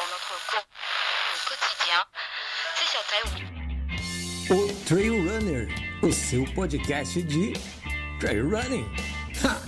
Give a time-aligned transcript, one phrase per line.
[0.00, 0.32] dans notre
[1.46, 2.00] quotidien,
[2.74, 3.28] c'est sur Trail.
[4.50, 5.68] O Trail Runner,
[6.02, 7.52] o seu podcast de
[8.18, 8.86] trail running.
[9.44, 9.60] Ha!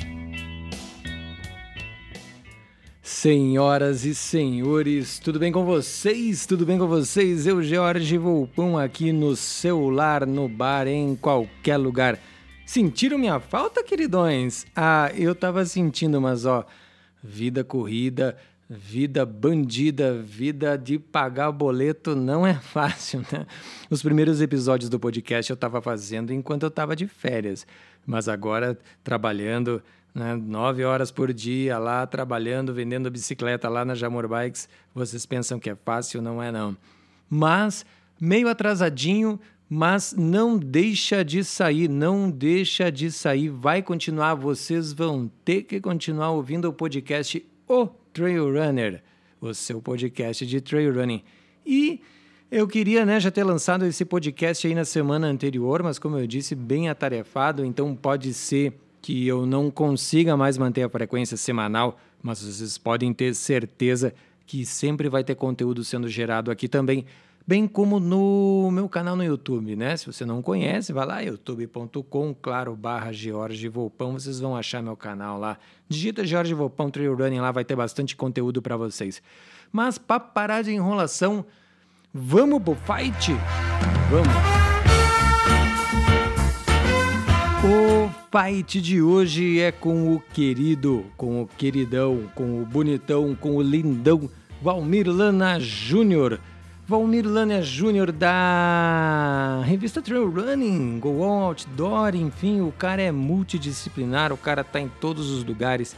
[3.03, 6.47] Senhoras e senhores, tudo bem com vocês?
[6.47, 7.47] Tudo bem com vocês?
[7.47, 12.19] Eu, Jorge Volpão, aqui no celular, no bar, em qualquer lugar.
[12.65, 14.65] Sentiram minha falta, queridões?
[14.75, 16.65] Ah, eu tava sentindo, mas ó,
[17.23, 18.37] vida corrida,
[18.73, 23.47] vida bandida, vida de pagar boleto não é fácil, né?
[23.91, 27.67] Os primeiros episódios do podcast eu tava fazendo enquanto eu tava de férias,
[28.07, 29.83] mas agora trabalhando
[30.15, 35.59] né, nove horas por dia lá, trabalhando, vendendo bicicleta lá na Jamor Bikes, vocês pensam
[35.59, 36.77] que é fácil, não é não.
[37.29, 37.85] Mas
[38.21, 45.31] meio atrasadinho, mas não deixa de sair, não deixa de sair, vai continuar, vocês vão
[45.45, 49.03] ter que continuar ouvindo o podcast O Trail Runner,
[49.41, 51.23] o seu podcast de trail running.
[51.67, 52.01] E
[52.51, 56.27] eu queria né, já ter lançado esse podcast aí na semana anterior, mas como eu
[56.27, 61.99] disse, bem atarefado, então pode ser que eu não consiga mais manter a frequência semanal,
[62.23, 64.15] mas vocês podem ter certeza
[64.47, 67.07] que sempre vai ter conteúdo sendo gerado aqui também
[67.47, 69.97] bem como no meu canal no YouTube, né?
[69.97, 74.97] Se você não conhece, vai lá, youtube.com, claro, barra George Volpão, vocês vão achar meu
[74.97, 75.59] canal lá.
[75.89, 79.23] Digita George Volpão Trail Running lá, vai ter bastante conteúdo para vocês.
[79.71, 81.45] Mas para parar de enrolação,
[82.13, 83.33] vamos pro fight?
[84.11, 84.63] Vamos!
[87.65, 93.57] O fight de hoje é com o querido, com o queridão, com o bonitão, com
[93.57, 94.29] o lindão
[94.61, 96.41] Valmir Lana Júnior
[96.93, 104.31] Valmir Lânia Júnior da revista Trail Running, Go On Outdoor, enfim, o cara é multidisciplinar,
[104.31, 105.97] o cara tá em todos os lugares,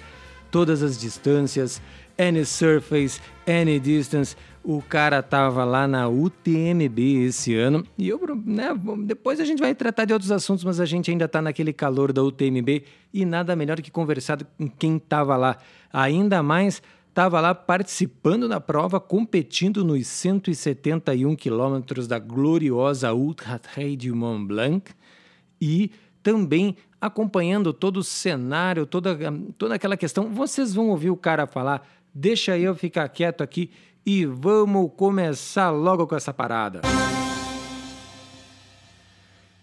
[0.52, 1.82] todas as distâncias,
[2.16, 4.36] any surface, any distance.
[4.62, 8.68] O cara tava lá na UTMB esse ano e eu, né,
[9.04, 12.12] depois a gente vai tratar de outros assuntos, mas a gente ainda tá naquele calor
[12.12, 15.58] da UTMB e nada melhor que conversar com quem tava lá.
[15.92, 16.80] Ainda mais
[17.14, 24.48] estava lá participando da prova, competindo nos 171 quilômetros da gloriosa Ultra Trail du Mont
[24.48, 24.92] Blanc
[25.60, 25.92] e
[26.24, 29.16] também acompanhando todo o cenário, toda,
[29.56, 30.28] toda aquela questão.
[30.34, 33.70] Vocês vão ouvir o cara falar, deixa eu ficar quieto aqui
[34.04, 36.80] e vamos começar logo com essa parada.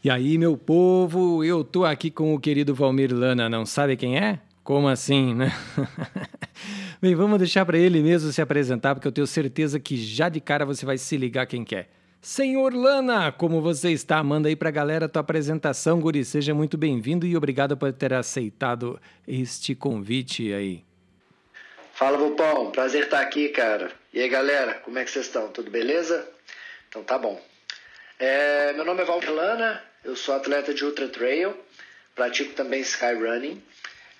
[0.01, 4.17] E aí, meu povo, eu tô aqui com o querido Valmir Lana, não sabe quem
[4.17, 4.39] é?
[4.63, 5.51] Como assim, né?
[7.01, 10.39] Bem, vamos deixar para ele mesmo se apresentar, porque eu tenho certeza que já de
[10.39, 11.89] cara você vai se ligar quem quer.
[12.21, 14.23] Senhor Lana, como você está?
[14.23, 16.23] Manda aí para a galera a tua apresentação, Guri.
[16.23, 20.85] Seja muito bem-vindo e obrigado por ter aceitado este convite aí.
[21.95, 22.69] Fala, Bupão.
[22.69, 23.91] Prazer estar aqui, cara.
[24.13, 25.47] E aí, galera, como é que vocês estão?
[25.47, 26.29] Tudo beleza?
[26.87, 27.41] Então tá bom.
[28.19, 31.57] É, meu nome é Valdir Lana, eu sou atleta de Ultra Trail,
[32.13, 33.59] pratico também Skyrunning.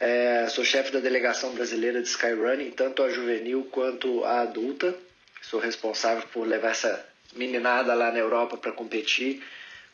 [0.02, 4.96] É, sou chefe da delegação brasileira de Skyrunning, tanto a juvenil quanto a adulta.
[5.44, 9.44] Sou responsável por levar essa meninada lá na Europa para competir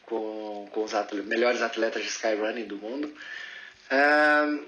[0.04, 0.94] com, com os
[1.26, 3.14] melhores atletas de Skyrunning do mundo.
[3.90, 4.60] É,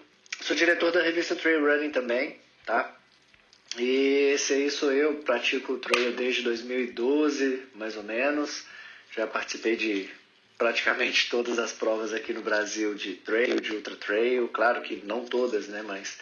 [0.41, 2.94] sou diretor da revista Trail Running também, tá?
[3.77, 8.66] E esse aí sou eu, pratico trail desde 2012, mais ou menos.
[9.16, 10.09] Já participei de
[10.59, 15.23] praticamente todas as provas aqui no Brasil de trail, de ultra trail, claro que não
[15.23, 16.17] todas, né, mas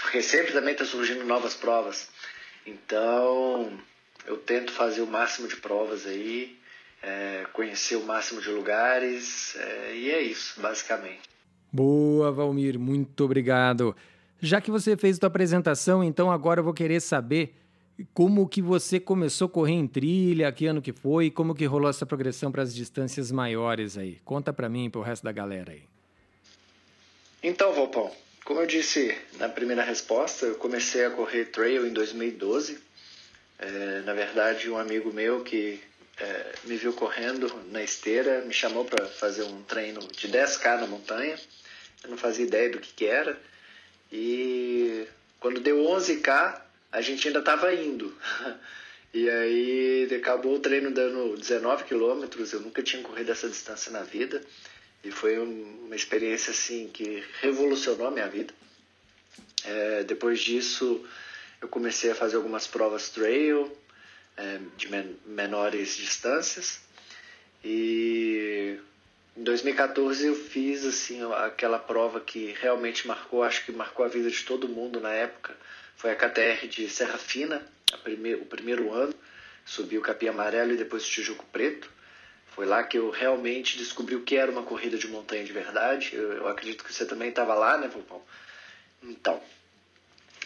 [0.00, 2.08] porque sempre também está surgindo novas provas.
[2.64, 3.70] Então,
[4.26, 6.56] eu tento fazer o máximo de provas aí,
[7.02, 11.28] é, conhecer o máximo de lugares, é, e é isso, basicamente.
[11.72, 13.96] Boa, Valmir, muito obrigado.
[14.40, 17.54] Já que você fez sua apresentação, então agora eu vou querer saber
[18.12, 21.88] como que você começou a correr em trilha, que ano que foi, como que rolou
[21.88, 24.18] essa progressão para as distâncias maiores aí?
[24.24, 25.82] Conta para mim e para o resto da galera aí.
[27.42, 28.10] Então, Valpão,
[28.44, 32.78] como eu disse na primeira resposta, eu comecei a correr trail em 2012.
[33.58, 35.80] É, na verdade, um amigo meu que
[36.18, 40.86] é, me viu correndo na esteira me chamou para fazer um treino de 10K na
[40.86, 41.38] montanha.
[42.02, 43.40] Eu não fazia ideia do que, que era.
[44.12, 45.06] E
[45.38, 46.60] quando deu 11K,
[46.92, 48.14] a gente ainda estava indo.
[49.12, 54.04] E aí acabou o treino dando 19 quilômetros, eu nunca tinha corrido essa distância na
[54.04, 54.40] vida.
[55.02, 58.54] E foi uma experiência assim que revolucionou a minha vida.
[59.64, 61.04] É, depois disso,
[61.60, 63.76] eu comecei a fazer algumas provas trail
[64.36, 66.80] é, de men menores distâncias.
[67.64, 68.78] E
[69.36, 74.30] Em 2014 eu fiz assim aquela prova que realmente marcou, acho que marcou a vida
[74.30, 75.56] de todo mundo na época.
[76.00, 77.62] Foi a KTR de Serra Fina,
[77.92, 79.12] o primeiro ano.
[79.66, 81.90] Subi o Capim Amarelo e depois o Tijuco Preto.
[82.54, 86.12] Foi lá que eu realmente descobri o que era uma corrida de montanha de verdade.
[86.14, 88.22] Eu, eu acredito que você também estava lá, né, Vulpão?
[89.02, 89.42] Então,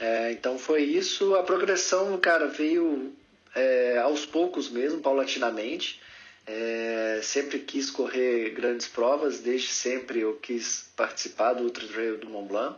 [0.00, 1.36] é, então foi isso.
[1.36, 3.14] A progressão, cara, veio
[3.54, 6.00] é, aos poucos mesmo, paulatinamente.
[6.48, 12.28] É, sempre quis correr grandes provas, desde sempre eu quis participar do Ultra Trail do
[12.28, 12.76] Mont Blanc,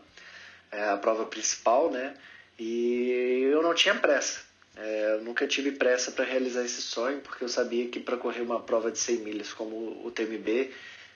[0.70, 2.14] é, a prova principal, né?
[2.58, 4.44] E eu não tinha pressa.
[4.76, 8.42] É, eu nunca tive pressa para realizar esse sonho, porque eu sabia que para correr
[8.42, 10.70] uma prova de 100 milhas como o TMB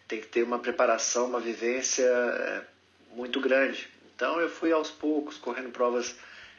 [0.09, 2.63] tem que ter uma preparação, uma vivência é,
[3.15, 3.89] muito grande.
[4.15, 6.17] Então eu fui aos poucos, correndo provas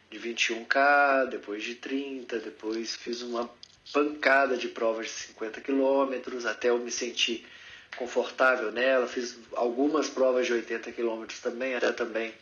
[0.10, 3.50] de 21K, depois de 30, depois fiz uma
[3.92, 7.46] pancada de provas de 50 quilômetros, até eu me sentir
[7.98, 9.08] confortável nela.
[9.08, 12.34] Fiz algumas provas de 80 quilômetros também, até também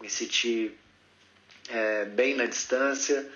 [0.00, 0.72] me senti
[1.70, 3.26] é, bem na distância.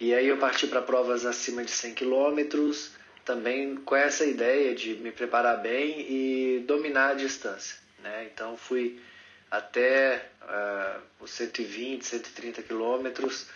[0.00, 2.92] E aí eu parti para provas acima de 100 quilômetros,
[3.24, 7.76] também com essa ideia de me preparar bem e dominar a distância.
[8.02, 8.28] Né?
[8.32, 9.00] Então fui
[9.50, 13.46] até uh, os 120, 130 quilômetros,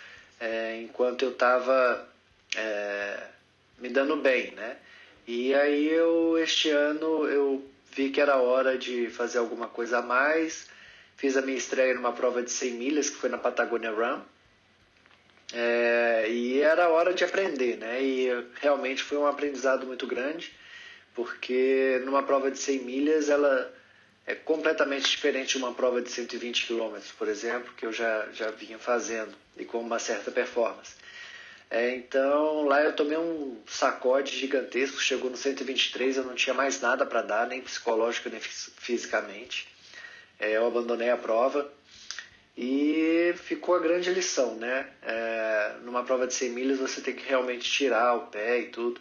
[0.41, 2.09] é, enquanto eu estava
[2.57, 3.19] é,
[3.79, 4.77] me dando bem, né?
[5.27, 10.03] E aí eu este ano eu vi que era hora de fazer alguma coisa a
[10.03, 10.69] mais.
[11.23, 14.23] Fiz a minha estreia numa prova de 100 milhas que foi na Patagonia Run.
[15.53, 18.03] É, e era hora de aprender, né?
[18.03, 18.29] E
[18.61, 20.53] realmente foi um aprendizado muito grande,
[21.15, 23.73] porque numa prova de 100 milhas ela
[24.27, 28.51] é completamente diferente de uma prova de 120 km, por exemplo, que eu já, já
[28.51, 30.97] vinha fazendo e com uma certa performance.
[31.71, 36.81] É, então lá eu tomei um sacode gigantesco, chegou no 123, eu não tinha mais
[36.81, 39.71] nada para dar, nem psicológico nem fisicamente.
[40.43, 41.73] É, eu abandonei a prova
[42.57, 44.89] e ficou a grande lição, né?
[45.01, 49.01] É, numa prova de 100 milhas você tem que realmente tirar o pé e tudo.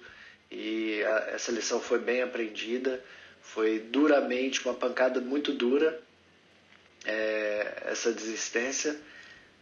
[0.51, 3.03] E a, essa lição foi bem aprendida,
[3.41, 5.99] foi duramente, uma pancada muito dura,
[7.05, 8.95] é, essa desistência,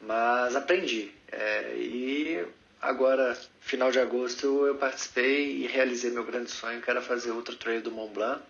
[0.01, 1.11] mas aprendi.
[1.31, 2.45] É, e
[2.81, 7.55] agora, final de agosto, eu participei e realizei meu grande sonho, que era fazer Ultra
[7.55, 8.43] Trail do Mont Blanc.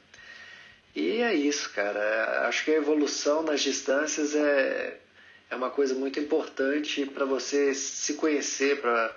[1.00, 2.46] E é isso, cara.
[2.50, 5.00] Acho que a evolução nas distâncias é,
[5.50, 9.16] é uma coisa muito importante para você se conhecer, para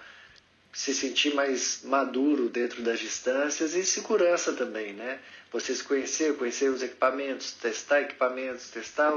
[0.73, 5.19] se sentir mais maduro dentro das distâncias e segurança também, né?
[5.50, 9.12] Você se conhecer, conhecer os equipamentos, testar equipamentos, testar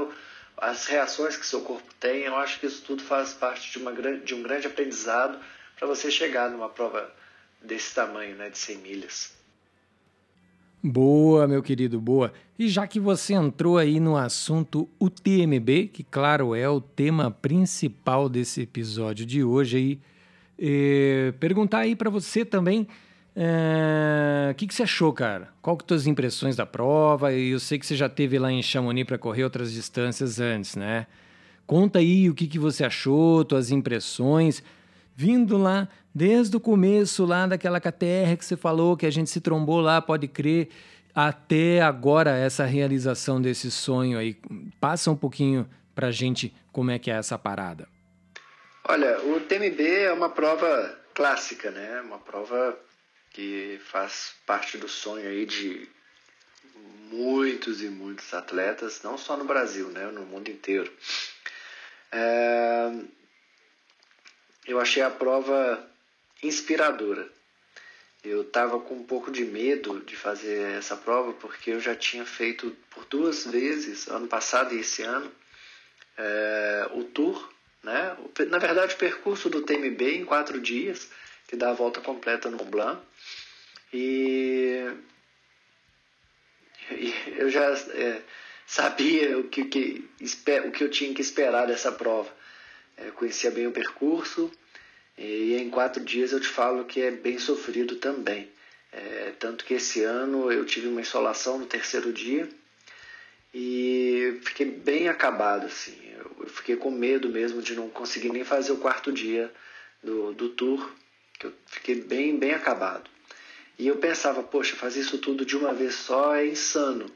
[0.56, 2.24] as reações que seu corpo tem.
[2.24, 5.38] Eu acho que isso tudo faz parte de, uma, de um grande aprendizado
[5.78, 7.14] para você chegar numa prova
[7.62, 9.35] desse tamanho, né, de 100 milhas.
[10.82, 12.32] Boa, meu querido, boa.
[12.58, 18.28] E já que você entrou aí no assunto UTMB, que claro é o tema principal
[18.28, 20.00] desse episódio de hoje aí,
[20.58, 22.86] eh, perguntar aí para você também o
[23.36, 25.48] eh, que, que você achou, cara?
[25.60, 27.32] Qual que são as impressões da prova?
[27.32, 31.06] Eu sei que você já teve lá em Chamonix para correr outras distâncias antes, né?
[31.66, 34.62] Conta aí o que, que você achou, tuas impressões
[35.16, 39.40] vindo lá desde o começo lá daquela KTR que você falou que a gente se
[39.40, 40.68] trombou lá, pode crer,
[41.14, 44.36] até agora essa realização desse sonho aí.
[44.78, 47.88] Passa um pouquinho pra gente como é que é essa parada.
[48.88, 52.02] Olha, o TMB é uma prova clássica, né?
[52.02, 52.78] Uma prova
[53.30, 55.88] que faz parte do sonho aí de
[57.10, 60.06] muitos e muitos atletas, não só no Brasil, né?
[60.06, 60.92] No mundo inteiro.
[62.12, 62.92] É,
[64.66, 65.88] eu achei a prova
[66.42, 67.28] inspiradora.
[68.24, 72.24] Eu estava com um pouco de medo de fazer essa prova porque eu já tinha
[72.24, 75.30] feito por duas vezes, ano passado e esse ano,
[76.18, 77.52] é, o tour,
[77.84, 78.16] né?
[78.48, 81.08] na verdade o percurso do TMB em quatro dias,
[81.46, 83.00] que dá a volta completa no Blanc.
[83.92, 84.90] E,
[86.90, 88.22] e eu já é,
[88.66, 90.10] sabia o que, que,
[90.66, 92.35] o que eu tinha que esperar dessa prova
[92.96, 94.50] é, conhecia bem o percurso
[95.18, 98.48] e em quatro dias eu te falo que é bem sofrido também.
[98.92, 102.48] É, tanto que esse ano eu tive uma insolação no terceiro dia
[103.52, 105.96] e fiquei bem acabado, assim.
[106.38, 109.52] Eu fiquei com medo mesmo de não conseguir nem fazer o quarto dia
[110.02, 110.90] do, do tour,
[111.38, 113.10] que eu fiquei bem, bem acabado.
[113.78, 117.10] E eu pensava, poxa, fazer isso tudo de uma vez só é insano.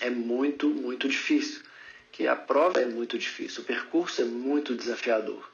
[0.00, 1.67] É muito, muito difícil
[2.18, 5.48] que a prova é muito difícil, o percurso é muito desafiador.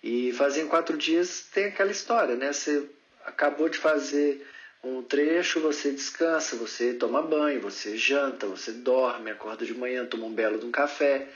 [0.00, 2.52] E fazer em quatro dias tem aquela história, né?
[2.52, 2.88] Você
[3.24, 4.46] acabou de fazer
[4.84, 10.26] um trecho, você descansa, você toma banho, você janta, você dorme, acorda de manhã, toma
[10.26, 11.26] um belo de um café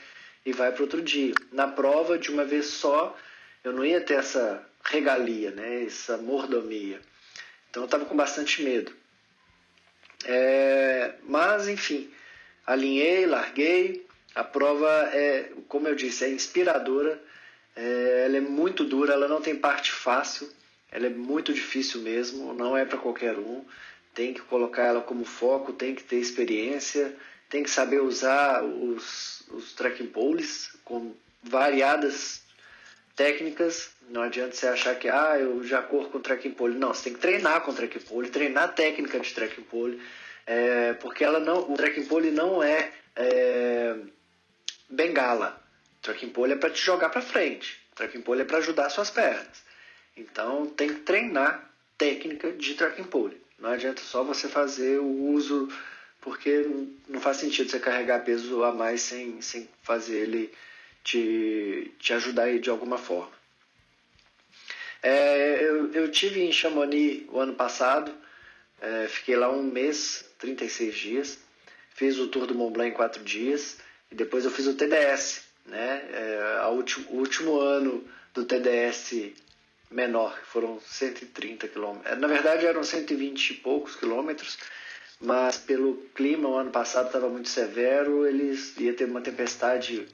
[0.45, 1.33] e vai para outro dia.
[1.51, 3.17] Na prova, de uma vez só,
[3.65, 5.83] eu não ia ter essa regalia, né?
[5.83, 7.01] essa mordomia.
[7.69, 8.93] Então eu estava com bastante medo.
[10.23, 12.09] É, mas, enfim,
[12.65, 14.07] alinhei, larguei.
[14.39, 17.21] A prova é, como eu disse, é inspiradora.
[17.75, 20.49] É, ela é muito dura, ela não tem parte fácil.
[20.89, 23.65] Ela é muito difícil mesmo, não é para qualquer um.
[24.13, 27.13] Tem que colocar ela como foco, tem que ter experiência,
[27.49, 32.41] tem que saber usar os, os tracking poles com variadas
[33.17, 33.91] técnicas.
[34.07, 36.77] Não adianta você achar que ah, eu já corro com tracking pole.
[36.77, 40.01] Não, você tem que treinar com tracking pole, treinar a técnica de tracking pole,
[40.47, 43.97] é, porque ela não, o tracking pole não é, é
[44.89, 45.61] bengala.
[45.99, 47.79] O tracking pole é para te jogar para frente.
[47.91, 49.63] O tracking pole é para ajudar suas pernas.
[50.15, 53.39] Então tem que treinar técnica de tracking pole.
[53.59, 55.67] Não adianta só você fazer o uso,
[56.21, 56.65] porque
[57.07, 60.53] não faz sentido você carregar peso a mais sem, sem fazer ele
[61.03, 63.37] te, te ajudar aí de alguma forma.
[65.01, 68.13] É, eu, eu tive em Chamonix o ano passado,
[68.81, 71.39] é, fiquei lá um mês, 36 dias,
[71.93, 73.77] fiz o Tour do Mont Blanc em quatro dias
[74.15, 76.03] depois eu fiz o TDS, né?
[76.11, 79.33] É, último, o último ano do TDS
[79.89, 82.11] menor, foram 130 quilômetros.
[82.11, 84.57] É, na verdade eram 120 e poucos quilômetros,
[85.19, 90.07] mas pelo clima o ano passado estava muito severo, eles ia ter uma tempestade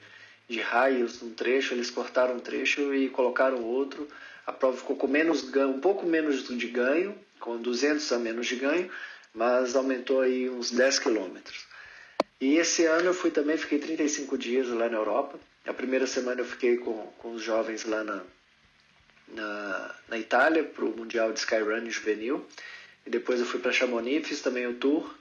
[0.47, 4.07] de raios um trecho, eles cortaram um trecho e colocaram outro.
[4.45, 8.47] A prova ficou com menos ganho, um pouco menos de ganho, com 200 a menos
[8.47, 8.89] de ganho,
[9.33, 11.65] mas aumentou aí uns 10 quilômetros.
[12.39, 15.39] E esse ano eu fui também, fiquei 35 dias lá na Europa.
[15.65, 18.23] A primeira semana eu fiquei com, com os jovens lá na,
[19.29, 22.45] na, na Itália para o Mundial de Skyrun Juvenil.
[23.05, 25.15] E depois eu fui para Chamonix, fiz também o tour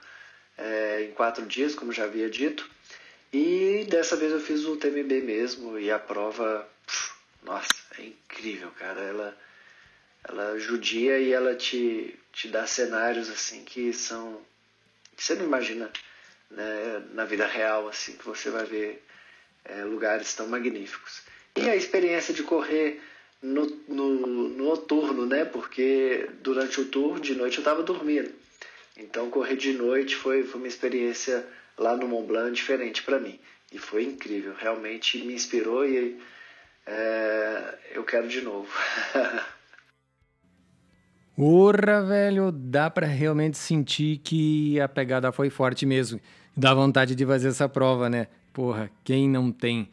[0.57, 2.69] é, em quatro dias, como já havia dito.
[3.33, 7.69] E dessa vez eu fiz o TMB mesmo e a prova, pff, nossa,
[7.99, 9.01] é incrível, cara.
[9.01, 9.39] Ela,
[10.29, 14.41] ela judia e ela te, te dá cenários assim que são
[15.17, 15.91] que você não imagina
[16.55, 19.05] né, na vida real, assim, que você vai ver
[19.65, 21.23] é, lugares tão magníficos.
[21.57, 23.01] E a experiência de correr
[23.43, 25.45] no, no, no noturno, né?
[25.45, 28.33] Porque durante o tour, de noite, eu estava dormindo.
[28.97, 31.47] Então, correr de noite foi, foi uma experiência
[31.77, 33.39] lá no Mont Blanc diferente para mim.
[33.73, 36.17] E foi incrível, realmente me inspirou e
[36.87, 38.69] é, eu quero de novo.
[41.37, 46.21] Porra, velho, dá para realmente sentir que a pegada foi forte mesmo.
[46.57, 48.29] Dá vontade de fazer essa prova, né?
[48.53, 49.89] Porra, quem não tem?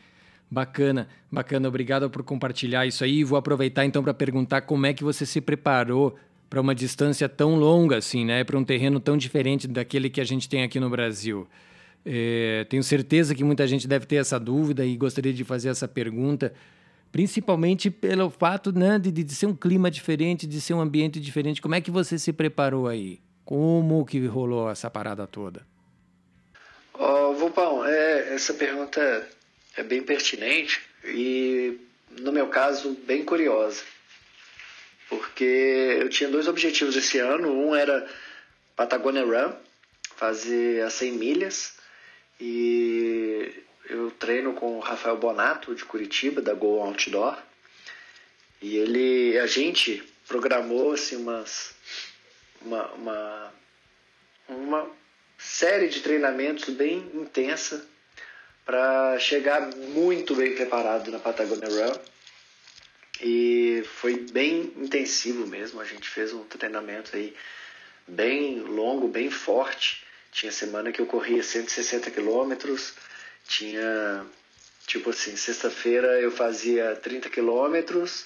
[0.50, 1.68] Bacana, bacana.
[1.68, 3.24] Obrigado por compartilhar isso aí.
[3.24, 6.16] Vou aproveitar então para perguntar como é que você se preparou
[6.50, 8.44] para uma distância tão longa assim, né?
[8.44, 11.48] Para um terreno tão diferente daquele que a gente tem aqui no Brasil.
[12.06, 15.88] É, tenho certeza que muita gente deve ter essa dúvida e gostaria de fazer essa
[15.88, 16.54] pergunta,
[17.12, 21.62] principalmente pelo fato né, de, de ser um clima diferente, de ser um ambiente diferente.
[21.62, 23.20] Como é que você se preparou aí?
[23.46, 25.66] Como que rolou essa parada toda?
[26.94, 29.30] Oh, Vupão, é, essa pergunta
[29.78, 31.80] é bem pertinente e,
[32.10, 33.84] no meu caso, bem curiosa.
[35.10, 37.52] Porque eu tinha dois objetivos esse ano.
[37.52, 38.08] Um era
[38.76, 39.54] Patagonia Run,
[40.16, 41.76] fazer as 100 milhas.
[42.40, 47.38] E eu treino com o Rafael Bonato, de Curitiba, da Go Outdoor.
[48.62, 51.76] E ele, a gente programou assim, umas,
[52.62, 53.54] uma, uma,
[54.48, 55.01] uma
[55.42, 57.86] série de treinamentos bem intensa
[58.64, 62.00] para chegar muito bem preparado na Patagonia Run.
[63.24, 65.82] E foi bem intensivo mesmo.
[65.82, 67.36] A gente fez um treinamento aí
[68.08, 70.06] bem longo, bem forte.
[70.32, 72.94] Tinha semana que eu corria 160 quilômetros,
[73.48, 74.26] tinha
[74.88, 78.26] tipo assim, sexta-feira eu fazia 30 quilômetros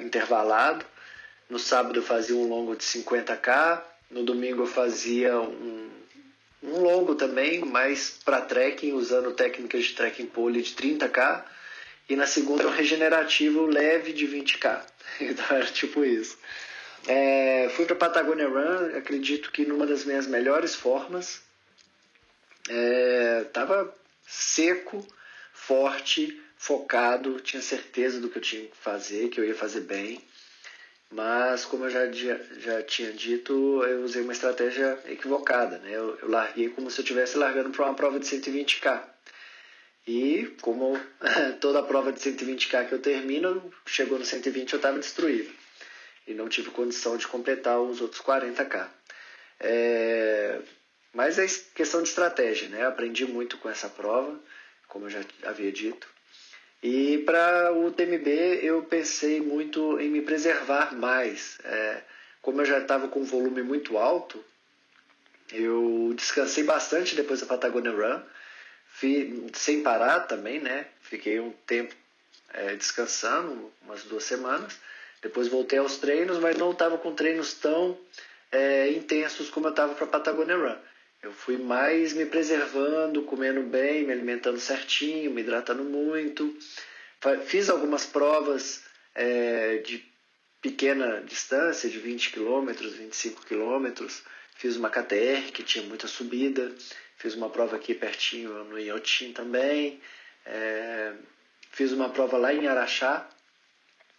[0.00, 0.84] intervalado,
[1.48, 5.90] no sábado eu fazia um longo de 50k, no domingo eu fazia um
[6.62, 11.44] um longo também, mas para trekking, usando técnicas de trekking pole de 30k.
[12.08, 14.82] E na segunda um regenerativo leve de 20k.
[15.20, 16.38] Então era tipo isso.
[17.06, 21.40] É, fui para Patagonia Run, acredito que numa das minhas melhores formas.
[22.68, 23.92] É, tava
[24.26, 25.06] seco,
[25.52, 30.20] forte, focado, tinha certeza do que eu tinha que fazer, que eu ia fazer bem.
[31.10, 32.06] Mas, como eu já,
[32.58, 33.52] já tinha dito,
[33.84, 35.78] eu usei uma estratégia equivocada.
[35.78, 35.90] Né?
[35.92, 39.02] Eu, eu larguei como se eu estivesse largando para uma prova de 120K.
[40.06, 40.98] E, como
[41.60, 45.50] toda prova de 120K que eu termino, chegou no 120 eu estava destruído.
[46.26, 48.88] E não tive condição de completar os outros 40K.
[49.60, 50.60] É,
[51.12, 52.86] mas é questão de estratégia, né?
[52.86, 54.38] Aprendi muito com essa prova,
[54.86, 56.06] como eu já havia dito.
[56.82, 61.58] E para o TMB eu pensei muito em me preservar mais.
[61.64, 62.02] É,
[62.40, 64.42] como eu já estava com um volume muito alto,
[65.52, 68.22] eu descansei bastante depois da Patagonia Run,
[68.86, 70.86] fui, sem parar também, né?
[71.00, 71.94] Fiquei um tempo
[72.52, 74.78] é, descansando, umas duas semanas.
[75.20, 77.98] Depois voltei aos treinos, mas não estava com treinos tão
[78.52, 80.76] é, intensos como eu estava para a Patagonia Run.
[81.28, 86.56] Eu fui mais me preservando, comendo bem, me alimentando certinho, me hidratando muito.
[87.44, 88.82] Fiz algumas provas
[89.14, 90.02] é, de
[90.62, 94.06] pequena distância, de 20 km, 25 km.
[94.56, 96.74] Fiz uma KTR que tinha muita subida.
[97.18, 100.00] Fiz uma prova aqui pertinho no Iotim também.
[100.46, 101.12] É,
[101.72, 103.28] fiz uma prova lá em Araxá,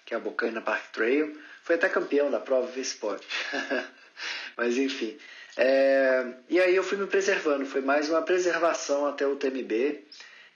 [0.05, 1.41] que é a Bocaina Park Trail.
[1.63, 3.25] Foi até campeão da prova, pode.
[4.55, 5.17] Mas enfim.
[5.61, 10.05] É, e aí eu fui me preservando, foi mais uma preservação até o TMB.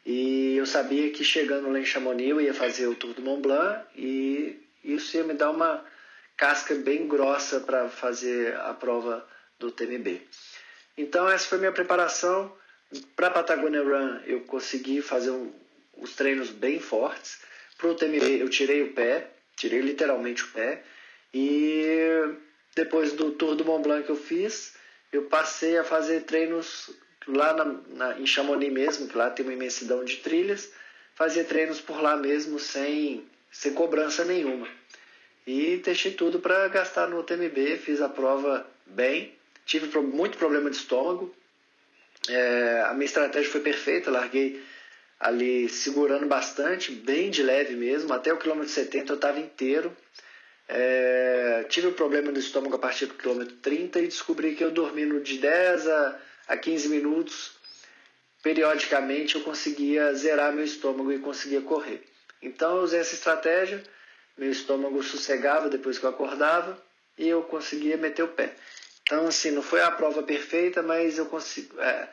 [0.06, 3.42] E eu sabia que chegando lá em Chamonix eu ia fazer o Tour do Mont
[3.42, 5.84] Blanc e isso ia me dar uma
[6.38, 9.28] casca bem grossa para fazer a prova
[9.60, 10.22] do TMB.
[10.98, 12.56] Então essa foi minha preparação.
[13.14, 15.52] Para a Patagonia Run eu consegui fazer um,
[15.98, 17.42] os treinos bem fortes.
[17.78, 20.82] Para o TMB eu tirei o pé, tirei literalmente o pé.
[21.34, 21.98] E
[22.74, 24.82] depois do Tour do Mont Blanc que eu fiz,
[25.14, 26.90] eu passei a fazer treinos
[27.28, 30.72] lá na, na, em Chamonix mesmo, que lá tem uma imensidão de trilhas.
[31.16, 34.68] Fazia treinos por lá mesmo sem, sem cobrança nenhuma.
[35.46, 40.78] E deixei tudo para gastar no TMB, fiz a prova bem, tive muito problema de
[40.78, 41.34] estômago.
[42.28, 44.64] É, a minha estratégia foi perfeita, larguei
[45.20, 49.96] ali segurando bastante, bem de leve mesmo, até o quilômetro 70 eu estava inteiro.
[50.68, 54.72] É, tive um problema no estômago a partir do quilômetro 30 e descobri que eu
[54.72, 57.52] dormindo de 10 a, a 15 minutos,
[58.42, 62.04] periodicamente eu conseguia zerar meu estômago e conseguia correr.
[62.42, 63.84] Então eu usei essa estratégia,
[64.38, 66.82] meu estômago sossegava depois que eu acordava
[67.18, 68.54] e eu conseguia meter o pé.
[69.04, 71.80] Então, assim, não foi a prova perfeita, mas eu consigo.
[71.80, 72.10] É,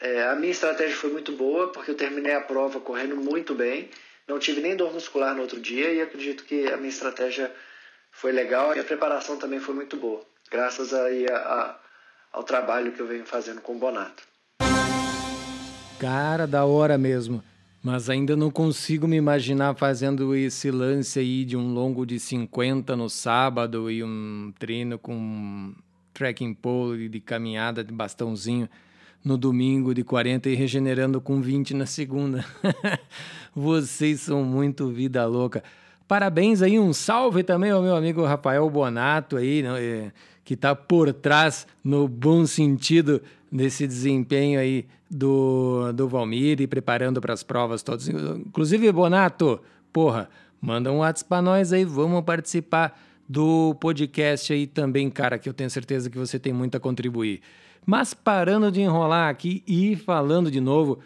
[0.00, 3.88] é, a minha estratégia foi muito boa, porque eu terminei a prova correndo muito bem.
[4.26, 7.54] Não tive nem dor muscular no outro dia e acredito que a minha estratégia
[8.16, 11.76] foi legal e a preparação também foi muito boa, graças aí a, a,
[12.32, 14.22] ao trabalho que eu venho fazendo com o Bonato.
[15.98, 17.42] Cara, da hora mesmo.
[17.82, 22.96] Mas ainda não consigo me imaginar fazendo esse lance aí de um longo de 50
[22.96, 25.72] no sábado e um treino com
[26.12, 28.68] trekking pole de caminhada de bastãozinho
[29.22, 32.44] no domingo de 40 e regenerando com 20 na segunda.
[33.54, 35.62] Vocês são muito vida louca.
[36.08, 40.12] Parabéns aí, um salve também ao meu amigo Rafael Bonato aí, né,
[40.44, 47.20] que está por trás, no bom sentido, desse desempenho aí do, do Valmir e preparando
[47.20, 48.08] para as provas todas.
[48.08, 49.60] Inclusive, Bonato,
[49.92, 50.28] porra,
[50.60, 52.96] manda um WhatsApp para nós aí, vamos participar
[53.28, 57.40] do podcast aí também, cara, que eu tenho certeza que você tem muito a contribuir.
[57.84, 60.98] Mas parando de enrolar aqui e falando de novo,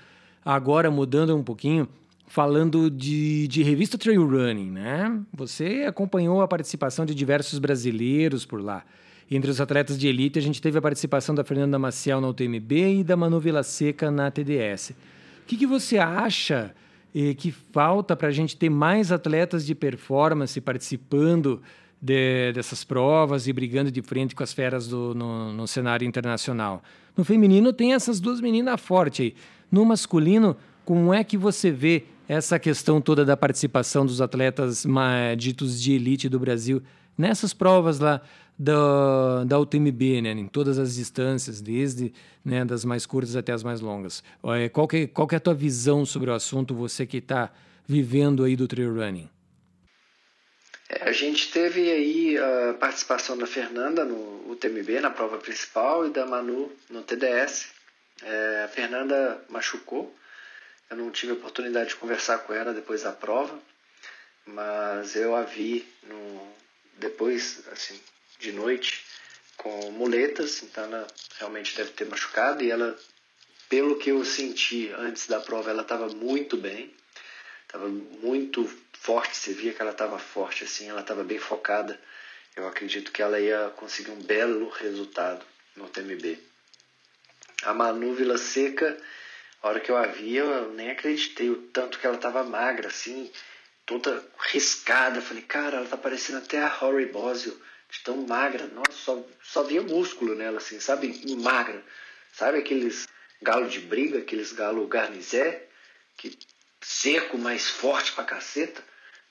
[0.45, 1.89] agora mudando um pouquinho,
[2.31, 5.21] falando de, de revista Trail Running, né?
[5.33, 8.85] Você acompanhou a participação de diversos brasileiros por lá.
[9.29, 13.01] Entre os atletas de elite, a gente teve a participação da Fernanda Maciel na UTMB
[13.01, 14.90] e da Manu Vila Seca na TDS.
[14.90, 16.73] O que, que você acha
[17.12, 21.61] eh, que falta para a gente ter mais atletas de performance participando
[22.01, 26.81] de, dessas provas e brigando de frente com as feras do, no, no cenário internacional?
[27.16, 29.35] No feminino tem essas duas meninas fortes aí.
[29.69, 34.87] No masculino, como é que você vê essa questão toda da participação dos atletas
[35.37, 36.81] ditos de elite do Brasil
[37.19, 38.21] nessas provas lá
[38.57, 42.12] da, da UTMB, né, em todas as distâncias, desde
[42.45, 44.23] né, das mais curtas até as mais longas.
[44.73, 47.51] Qual que, qual que é a tua visão sobre o assunto, você que está
[47.85, 49.29] vivendo aí do trail running?
[50.88, 56.11] É, a gente teve aí a participação da Fernanda no UTMB, na prova principal, e
[56.11, 57.71] da Manu no TDS.
[58.23, 60.14] É, a Fernanda machucou,
[60.90, 63.59] eu não tive a oportunidade de conversar com ela depois da prova,
[64.44, 66.53] mas eu a vi no,
[66.96, 67.98] depois, assim,
[68.38, 69.05] de noite
[69.57, 71.07] com muletas, então ela
[71.38, 72.98] realmente deve ter machucado e ela,
[73.68, 76.92] pelo que eu senti antes da prova, ela estava muito bem,
[77.62, 82.00] estava muito forte, você via que ela estava forte assim, ela estava bem focada.
[82.57, 85.44] Eu acredito que ela ia conseguir um belo resultado
[85.76, 86.38] no TMB.
[87.62, 89.00] A Manu Vila Seca,
[89.62, 92.88] a hora que eu a vi, eu nem acreditei o tanto que ela estava magra,
[92.88, 93.31] assim,
[93.85, 95.20] toda riscada.
[95.20, 98.66] Falei, cara, ela tá parecendo até a Rory Bosio de tão magra.
[98.68, 101.20] Nossa, só, só via músculo nela, assim, sabe?
[101.37, 101.85] Magra.
[102.33, 103.07] Sabe aqueles
[103.42, 105.66] galo de briga, aqueles galo garnizé,
[106.16, 106.38] que
[106.81, 108.83] seco, mais forte pra caceta?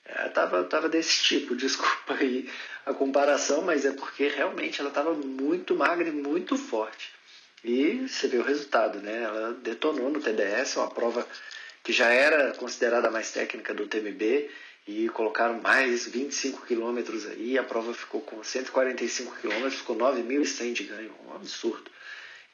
[0.04, 2.50] É, tava, tava desse tipo, desculpa aí
[2.86, 7.12] a comparação, mas é porque realmente ela tava muito magra e muito forte.
[7.64, 9.22] E você vê o resultado, né?
[9.22, 11.26] Ela detonou no TDS, uma prova
[11.82, 14.50] que já era considerada mais técnica do TMB,
[14.86, 20.84] e colocaram mais 25 quilômetros aí, a prova ficou com 145 quilômetros, com 9.100 de
[20.84, 21.90] ganho, um absurdo.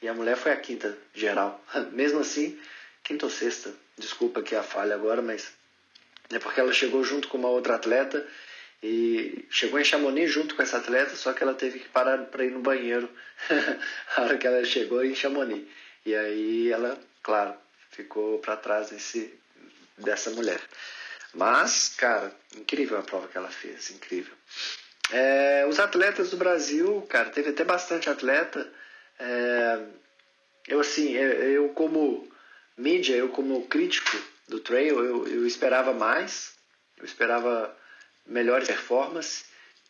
[0.02, 1.64] E a mulher foi a quinta geral.
[1.92, 2.58] Mesmo assim,
[3.02, 5.52] quinta ou sexta, desculpa aqui a falha agora, mas
[6.30, 8.26] é porque ela chegou junto com uma outra atleta
[8.82, 12.44] e chegou em Chamonix junto com essa atleta, só que ela teve que parar para
[12.44, 13.08] ir no banheiro
[14.16, 15.66] a hora que ela chegou em Chamonix.
[16.04, 17.54] E aí ela, claro,
[17.90, 19.34] ficou para trás desse,
[19.98, 20.60] dessa mulher.
[21.34, 24.34] Mas, cara, incrível a prova que ela fez, incrível.
[25.10, 28.70] É, os atletas do Brasil, cara, teve até bastante atleta.
[29.18, 29.82] É,
[30.68, 32.28] eu, assim, eu, eu, como
[32.76, 34.16] mídia, eu como crítico
[34.48, 36.54] do trail, eu, eu esperava mais,
[36.98, 37.76] eu esperava
[38.26, 39.44] melhores performances,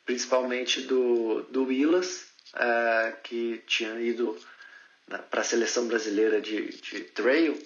[0.05, 4.39] principalmente do, do Willas, é, que tinha ido
[5.31, 7.57] para a seleção brasileira de, de trail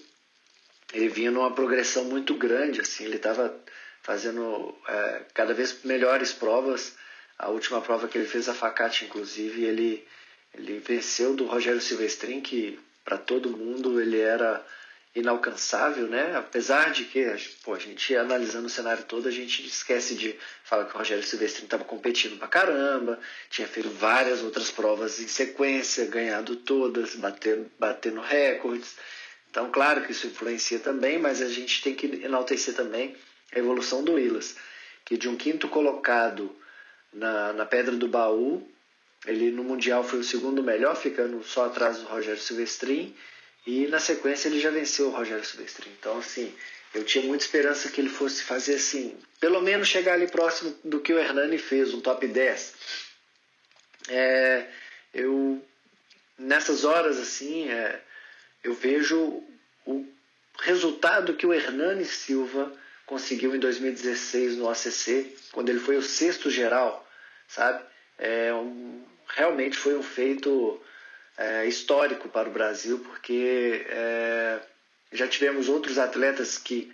[0.92, 3.54] ele vinha numa progressão muito grande, assim, ele estava
[4.02, 6.96] fazendo é, cada vez melhores provas.
[7.38, 10.06] A última prova que ele fez, a Facate, inclusive, ele,
[10.54, 14.64] ele venceu do Rogério Silvestrin, que para todo mundo ele era
[15.14, 16.36] inalcançável, né?
[16.36, 17.24] Apesar de que,
[17.64, 21.24] pô, a gente analisando o cenário todo, a gente esquece de falar que o Rogério
[21.24, 23.18] Silvestrin estava competindo pra caramba,
[23.48, 28.96] tinha feito várias outras provas em sequência, ganhado todas, batendo, batendo recordes.
[29.50, 33.16] Então, claro que isso influencia também, mas a gente tem que enaltecer também
[33.52, 34.54] a evolução do Willas,
[35.04, 36.54] que de um quinto colocado
[37.12, 38.64] na, na Pedra do Baú,
[39.26, 43.14] ele no Mundial foi o segundo melhor, ficando só atrás do Rogério Silvestrin,
[43.66, 45.90] e na sequência ele já venceu o Rogério Silvestrin.
[45.98, 46.54] Então, assim,
[46.94, 51.00] eu tinha muita esperança que ele fosse fazer assim, pelo menos chegar ali próximo do
[51.00, 52.74] que o Hernani fez, um top 10.
[54.08, 54.66] É,
[55.14, 55.62] eu,
[56.38, 58.00] nessas horas, assim, é,
[58.64, 59.42] eu vejo
[59.86, 60.06] o
[60.60, 62.72] resultado que o Hernani Silva
[63.06, 67.06] conseguiu em 2016 no ACC, quando ele foi o sexto geral,
[67.48, 67.84] sabe?
[68.18, 70.80] É um, realmente foi um feito
[71.40, 74.60] é, histórico para o Brasil, porque é,
[75.10, 76.92] já tivemos outros atletas que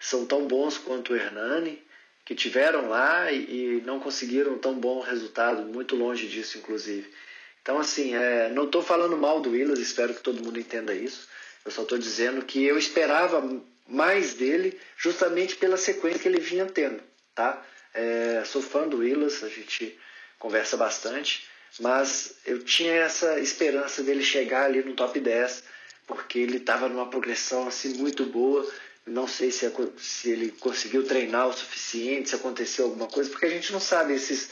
[0.00, 1.80] são tão bons quanto o Hernani,
[2.24, 7.12] que tiveram lá e, e não conseguiram tão bom resultado, muito longe disso, inclusive.
[7.60, 11.28] Então, assim, é, não estou falando mal do Willis, espero que todo mundo entenda isso.
[11.62, 16.64] Eu só estou dizendo que eu esperava mais dele justamente pela sequência que ele vinha
[16.64, 17.02] tendo,
[17.34, 17.62] tá?
[17.92, 19.98] É, sou fã do Willis, a gente
[20.38, 21.46] conversa bastante,
[21.80, 25.64] mas eu tinha essa esperança dele chegar ali no top 10,
[26.06, 28.66] porque ele estava numa progressão assim muito boa.
[29.06, 33.50] Não sei se, se ele conseguiu treinar o suficiente, se aconteceu alguma coisa, porque a
[33.50, 34.50] gente não sabe esses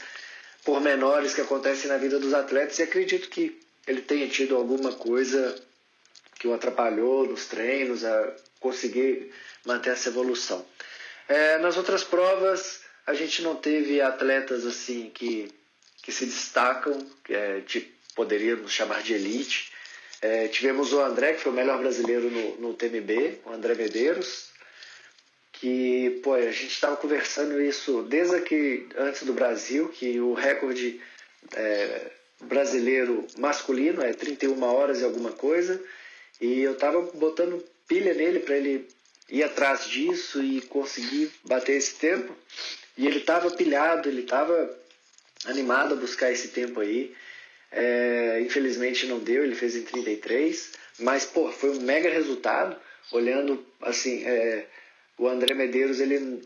[0.63, 5.55] pormenores que acontecem na vida dos atletas e acredito que ele tenha tido alguma coisa
[6.39, 9.31] que o atrapalhou nos treinos a conseguir
[9.65, 10.65] manter essa evolução.
[11.27, 15.51] É, nas outras provas a gente não teve atletas assim que,
[16.01, 17.81] que se destacam, que é, de,
[18.15, 19.71] poderíamos chamar de elite.
[20.21, 24.49] É, tivemos o André, que foi o melhor brasileiro no, no TMB, o André Medeiros,
[25.53, 31.01] que pô, a gente estava conversando isso desde aqui antes do Brasil, que o recorde
[31.55, 32.11] é,
[32.41, 35.81] brasileiro masculino é 31 horas e alguma coisa,
[36.39, 38.87] e eu tava botando pilha nele para ele
[39.29, 42.35] ir atrás disso e conseguir bater esse tempo.
[42.97, 44.80] E ele tava pilhado, ele tava
[45.45, 47.13] animado a buscar esse tempo aí.
[47.71, 52.75] É, infelizmente não deu, ele fez em 33, mas pô, foi um mega resultado.
[53.11, 54.67] Olhando assim, é,
[55.17, 56.41] o André Medeiros, ele,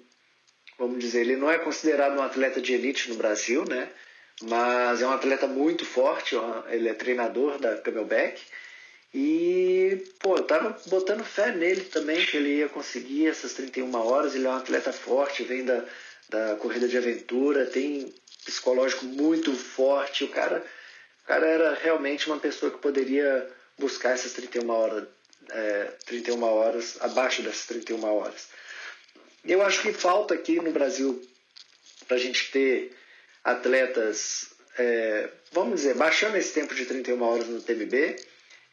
[0.77, 3.89] vamos dizer, ele não é considerado um atleta de elite no Brasil, né?
[4.43, 6.35] Mas é um atleta muito forte,
[6.69, 8.41] ele é treinador da Camelback
[9.17, 14.35] e, pô, eu tava botando fé nele também, que ele ia conseguir essas 31 horas.
[14.35, 15.85] Ele é um atleta forte, vem da,
[16.27, 18.13] da corrida de aventura, tem
[18.45, 20.23] psicológico muito forte.
[20.23, 20.65] O cara,
[21.23, 25.07] o cara era realmente uma pessoa que poderia buscar essas 31 horas,
[25.49, 28.47] é, 31 horas, abaixo dessas 31 horas.
[29.43, 31.21] Eu acho que falta aqui no Brasil
[32.07, 32.95] para a gente ter
[33.43, 38.15] atletas, é, vamos dizer, baixando esse tempo de 31 horas no TMB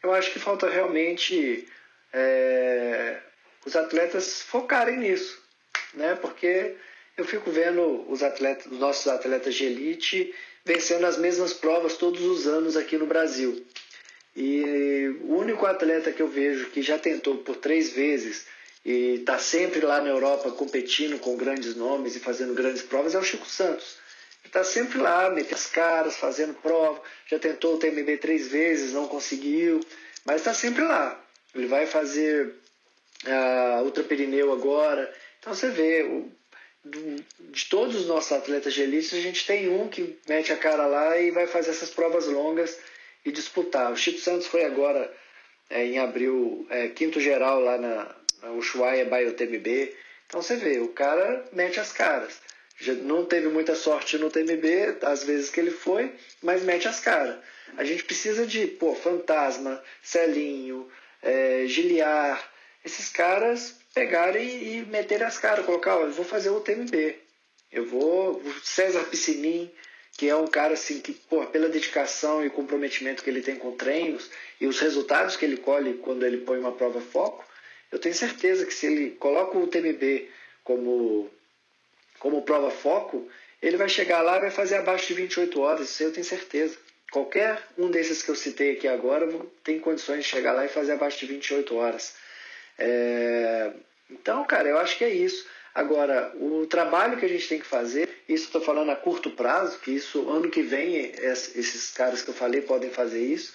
[0.03, 1.69] eu acho que falta realmente
[2.13, 3.21] é,
[3.65, 5.41] os atletas focarem nisso,
[5.95, 6.17] né?
[6.17, 6.77] Porque
[7.17, 12.23] eu fico vendo os atletas, os nossos atletas de elite vencendo as mesmas provas todos
[12.23, 13.65] os anos aqui no Brasil.
[14.35, 18.47] E o único atleta que eu vejo que já tentou por três vezes
[18.85, 23.19] e está sempre lá na Europa competindo com grandes nomes e fazendo grandes provas é
[23.19, 23.99] o Chico Santos.
[24.41, 28.93] Ele está sempre lá, metendo as caras, fazendo prova, já tentou o TMB três vezes,
[28.93, 29.81] não conseguiu,
[30.25, 31.23] mas está sempre lá.
[31.55, 32.55] Ele vai fazer
[33.27, 35.13] a Ultra Pirineu agora.
[35.39, 36.05] Então você vê,
[36.85, 40.87] de todos os nossos atletas de elite, a gente tem um que mete a cara
[40.87, 42.79] lá e vai fazer essas provas longas
[43.25, 43.93] e disputar.
[43.93, 45.13] O Chico Santos foi agora,
[45.71, 49.95] é, em abril, é, quinto geral lá na, na Ushuaia BioTMB.
[50.27, 52.41] Então você vê, o cara mete as caras.
[52.81, 56.99] Já não teve muita sorte no TMB, às vezes que ele foi, mas mete as
[56.99, 57.39] caras.
[57.77, 60.91] A gente precisa de, pô, Fantasma, Celinho,
[61.23, 62.43] é, Giliar,
[62.85, 67.17] esses caras pegarem e meterem as caras, colocar, eu vou fazer o TMB.
[67.71, 69.71] Eu vou, César Piscinin,
[70.17, 73.77] que é um cara assim que, pô, pela dedicação e comprometimento que ele tem com
[73.77, 77.45] treinos e os resultados que ele colhe quando ele põe uma prova foco,
[77.91, 80.29] eu tenho certeza que se ele coloca o TMB
[80.65, 81.31] como,
[82.19, 83.29] como prova foco,
[83.61, 86.77] ele vai chegar lá e vai fazer abaixo de 28 horas, isso eu tenho certeza.
[87.11, 89.29] Qualquer um desses que eu citei aqui agora
[89.63, 92.15] tem condições de chegar lá e fazer abaixo de 28 horas.
[92.79, 93.73] É...
[94.11, 95.47] Então, cara, eu acho que é isso.
[95.75, 99.79] Agora, o trabalho que a gente tem que fazer, isso estou falando a curto prazo,
[99.79, 103.55] que isso ano que vem esses caras que eu falei podem fazer isso,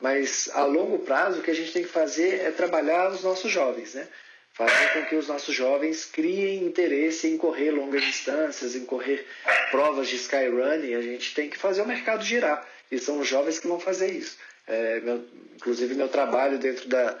[0.00, 3.50] mas a longo prazo o que a gente tem que fazer é trabalhar os nossos
[3.50, 4.06] jovens, né?
[4.52, 9.26] Fazer com que os nossos jovens criem interesse em correr longas distâncias, em correr
[9.70, 10.94] provas de skyrunning.
[10.94, 12.64] A gente tem que fazer o mercado girar.
[12.90, 14.36] E são os jovens que vão fazer isso.
[14.68, 15.24] É, meu,
[15.56, 17.18] inclusive, meu trabalho dentro da,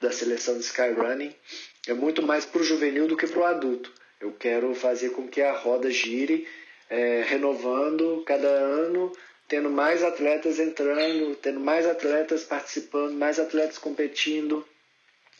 [0.00, 1.34] da seleção de Skyrunning
[1.86, 3.92] é muito mais para o juvenil do que para o adulto.
[4.20, 6.46] Eu quero fazer com que a roda gire,
[6.88, 9.12] é, renovando cada ano,
[9.48, 14.66] tendo mais atletas entrando, tendo mais atletas participando, mais atletas competindo,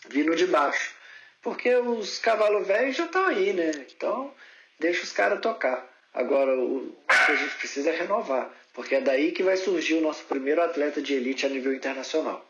[0.08, 0.94] vindo de baixo.
[1.42, 3.70] Porque os cavalos velhos já estão aí, né?
[3.96, 4.32] Então,
[4.78, 5.86] deixa os caras tocar.
[6.12, 10.00] Agora, o que a gente precisa é renovar, porque é daí que vai surgir o
[10.00, 12.45] nosso primeiro atleta de elite a nível internacional.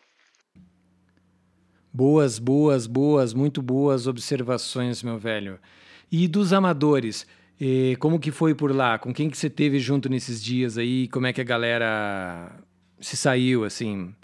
[1.97, 5.59] Boas, boas, boas, muito boas observações, meu velho.
[6.13, 7.27] E dos amadores,
[7.59, 8.99] eh, como que foi por lá?
[8.99, 11.09] Com quem que você teve junto nesses dias aí?
[11.09, 12.53] Como é que a galera
[13.01, 14.15] se saiu, assim?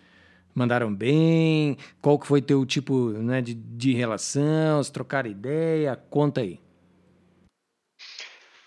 [0.54, 1.78] Mandaram bem?
[2.02, 4.82] Qual que foi teu tipo né, de, de relação?
[4.84, 5.96] Se trocaram ideia?
[6.10, 6.60] Conta aí.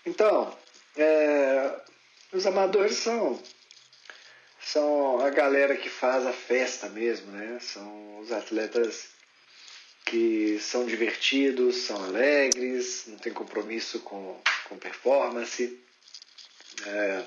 [0.04, 0.52] Então,
[0.96, 1.76] é,
[2.32, 3.38] os amadores são
[4.66, 7.58] são a galera que faz a festa mesmo, né?
[7.60, 9.10] São os atletas
[10.04, 15.78] que são divertidos, são alegres, não tem compromisso com, com performance.
[16.84, 17.24] É,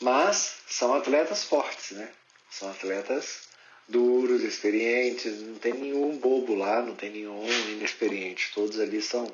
[0.00, 2.08] mas são atletas fortes, né?
[2.50, 3.48] São atletas
[3.88, 8.52] duros, experientes, não tem nenhum bobo lá, não tem nenhum inexperiente.
[8.54, 9.32] Todos ali são,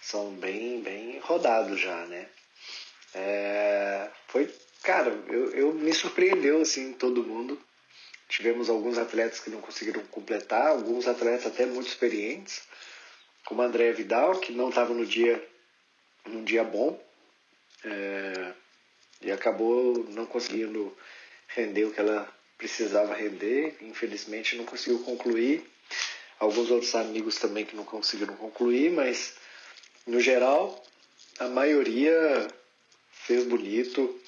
[0.00, 2.28] são bem, bem rodados já, né?
[3.14, 7.60] É, foi Cara, eu, eu me surpreendeu assim todo mundo.
[8.28, 12.62] Tivemos alguns atletas que não conseguiram completar, alguns atletas até muito experientes,
[13.44, 15.42] como a Andréa Vidal, que não estava no dia
[16.26, 17.00] num dia bom
[17.84, 18.52] é,
[19.22, 20.94] e acabou não conseguindo
[21.48, 23.76] render o que ela precisava render.
[23.80, 25.68] Infelizmente não conseguiu concluir.
[26.38, 29.36] Alguns outros amigos também que não conseguiram concluir, mas
[30.06, 30.84] no geral
[31.38, 32.48] a maioria
[33.10, 34.20] fez bonito.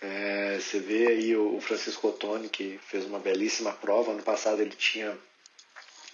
[0.00, 4.12] É, você vê aí o Francisco Ottoni, que fez uma belíssima prova.
[4.12, 5.16] Ano passado ele tinha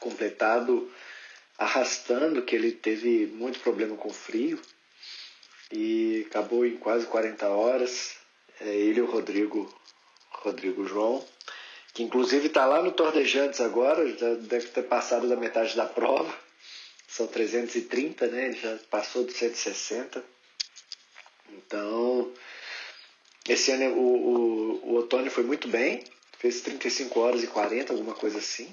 [0.00, 0.90] completado
[1.58, 4.60] arrastando, que ele teve muito problema com frio
[5.72, 8.16] e acabou em quase 40 horas.
[8.60, 9.72] É, ele e o Rodrigo,
[10.30, 11.24] Rodrigo João,
[11.92, 16.34] que inclusive está lá no Tordejantes agora, já deve ter passado da metade da prova.
[17.08, 18.46] São 330, né?
[18.46, 20.22] Ele já passou de 160.
[21.50, 22.32] Então,
[23.48, 26.02] esse ano o, o, o Otônio foi muito bem,
[26.38, 28.72] fez 35 horas e 40, alguma coisa assim.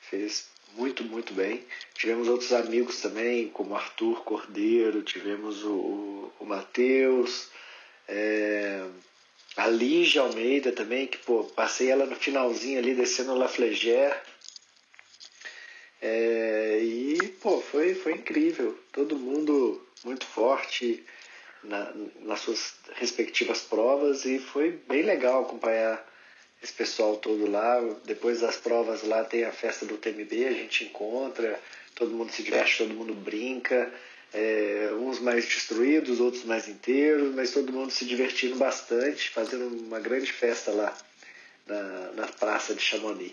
[0.00, 1.64] Fez muito, muito bem.
[1.94, 7.48] Tivemos outros amigos também, como Arthur Cordeiro, tivemos o, o, o Matheus,
[8.06, 8.86] é,
[9.56, 14.16] a Lígia Almeida também, que pô, passei ela no finalzinho ali, descendo La Flégère.
[16.00, 18.78] É, e pô, foi, foi incrível.
[18.92, 21.04] Todo mundo muito forte
[21.62, 26.04] na, nas suas respectivas provas e foi bem legal acompanhar
[26.62, 27.80] esse pessoal todo lá.
[28.04, 31.60] Depois das provas lá tem a festa do TMB, a gente encontra,
[31.94, 33.92] todo mundo se diverte, todo mundo brinca.
[34.32, 40.00] é, uns mais destruídos, outros mais inteiros, mas todo mundo se divertindo bastante, fazendo uma
[40.00, 40.96] grande festa lá
[41.66, 43.32] na, na praça de Chamonix.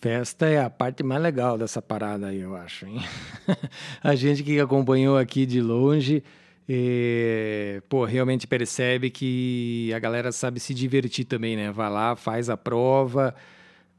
[0.00, 2.86] Festa é a parte mais legal dessa parada aí, eu acho.
[2.86, 3.00] Hein?
[4.02, 6.22] a gente que acompanhou aqui de longe,
[6.68, 11.70] e, pô, realmente percebe que a galera sabe se divertir também, né?
[11.70, 13.34] Vai lá, faz a prova,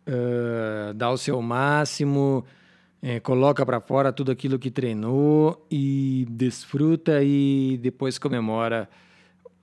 [0.08, 2.46] uh, dá o seu máximo,
[3.02, 8.90] é, coloca para fora tudo aquilo que treinou e desfruta e depois comemora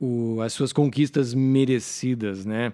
[0.00, 2.72] o, as suas conquistas merecidas, né?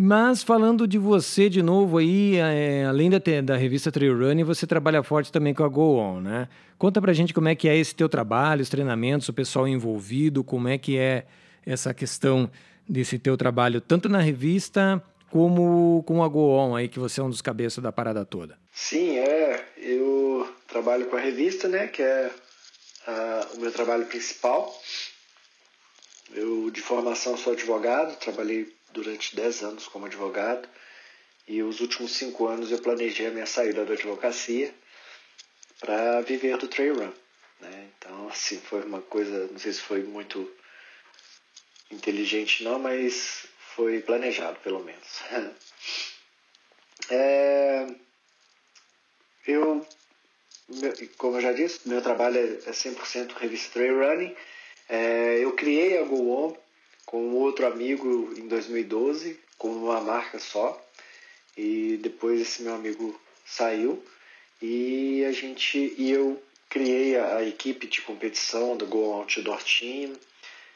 [0.00, 4.64] Mas falando de você de novo aí, é, além da, da revista Trail Running, você
[4.64, 6.48] trabalha forte também com a Go On, né?
[6.78, 10.44] Conta pra gente como é que é esse teu trabalho, os treinamentos, o pessoal envolvido,
[10.44, 11.26] como é que é
[11.66, 12.48] essa questão
[12.88, 17.24] desse teu trabalho, tanto na revista como com a Go On aí, que você é
[17.24, 18.56] um dos cabeças da parada toda.
[18.72, 19.66] Sim, é.
[19.76, 21.88] Eu trabalho com a revista, né?
[21.88, 22.30] Que é
[23.56, 24.72] o meu trabalho principal.
[26.32, 30.68] Eu, de formação, sou advogado, trabalhei durante 10 anos como advogado
[31.46, 34.74] e os últimos 5 anos eu planejei a minha saída da advocacia
[35.80, 37.12] para viver do trail run.
[37.60, 37.90] Né?
[37.96, 40.50] Então, assim, foi uma coisa, não sei se foi muito
[41.90, 45.22] inteligente não, mas foi planejado pelo menos.
[47.10, 47.86] é,
[49.46, 49.86] eu,
[51.16, 54.36] como eu já disse, meu trabalho é 100% revista Trail Running.
[54.88, 56.58] É, eu criei a Go
[57.08, 60.78] Com outro amigo em 2012, com uma marca só.
[61.56, 64.04] E depois esse meu amigo saiu
[64.60, 70.12] e a gente e eu criei a, a equipe de competição do Go Outdoor Team,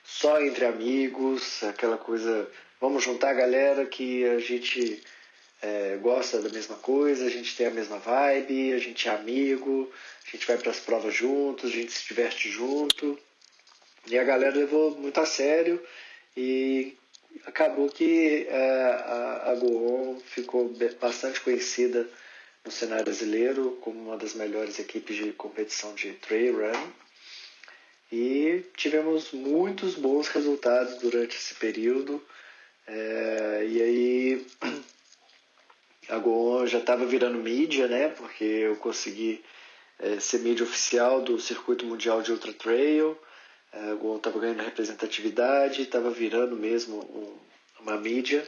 [0.02, 5.02] só entre amigos, aquela coisa, vamos juntar a galera que a gente
[5.60, 9.92] é, gosta da mesma coisa, a gente tem a mesma vibe, a gente é amigo,
[10.26, 13.18] a gente vai para as provas juntos, a gente se diverte junto.
[14.06, 15.78] E a galera levou muito a sério
[16.36, 16.96] e
[17.44, 22.08] acabou que é, a, a Goon ficou bastante conhecida
[22.64, 26.92] no cenário brasileiro como uma das melhores equipes de competição de trail running.
[28.10, 32.22] E tivemos muitos bons resultados durante esse período
[32.86, 34.46] é, e aí
[36.08, 39.42] a Goon já estava virando mídia né porque eu consegui
[39.98, 43.16] é, ser mídia oficial do circuito mundial de ultra trail
[43.72, 48.46] o Gol estava ganhando representatividade, estava virando mesmo um, uma mídia.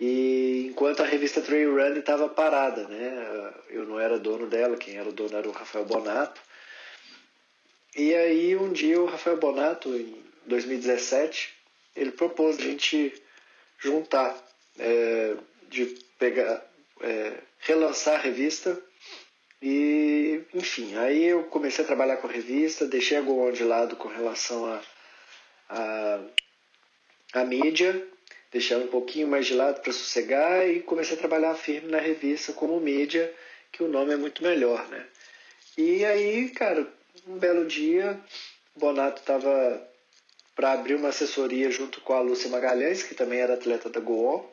[0.00, 3.54] E enquanto a revista Trail Run estava parada, né?
[3.68, 6.40] Eu não era dono dela, quem era o dono era o Rafael Bonato.
[7.96, 11.54] E aí um dia o Rafael Bonato, em 2017,
[11.94, 13.14] ele propôs a gente
[13.78, 14.36] juntar,
[14.78, 15.36] é,
[15.68, 15.86] de
[16.18, 16.64] pegar,
[17.00, 18.80] é, relançar a revista
[19.66, 24.08] e, enfim, aí eu comecei a trabalhar com revista, deixei a Go de lado com
[24.08, 24.82] relação a,
[25.70, 26.20] a,
[27.32, 28.06] a mídia,
[28.52, 31.98] deixei ela um pouquinho mais de lado para sossegar e comecei a trabalhar firme na
[31.98, 33.34] revista como mídia,
[33.72, 35.06] que o nome é muito melhor, né?
[35.78, 36.86] E aí, cara,
[37.26, 38.20] um belo dia,
[38.76, 39.82] Bonato estava
[40.54, 44.44] para abrir uma assessoria junto com a Lúcia Magalhães, que também era atleta da Goon.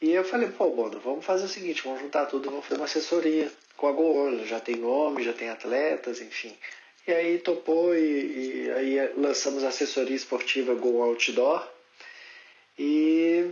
[0.00, 2.86] E eu falei, pô, Bono, vamos fazer o seguinte, vamos juntar tudo, vamos fazer uma
[2.86, 6.54] assessoria com a Gol, já tem nome, já tem atletas, enfim.
[7.06, 11.66] E aí topou e, e aí lançamos a assessoria esportiva Go Outdoor
[12.76, 13.50] e